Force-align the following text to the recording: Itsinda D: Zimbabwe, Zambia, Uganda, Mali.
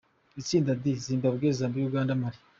Itsinda 0.41 0.71
D: 0.81 0.83
Zimbabwe, 1.05 1.47
Zambia, 1.57 1.85
Uganda, 1.89 2.19
Mali. 2.21 2.39